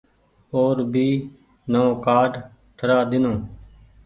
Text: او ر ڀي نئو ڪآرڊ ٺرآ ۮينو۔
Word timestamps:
او 0.53 0.61
ر 0.75 0.77
ڀي 0.93 1.07
نئو 1.71 1.85
ڪآرڊ 2.05 2.31
ٺرآ 2.77 2.97
ۮينو۔ 3.09 3.33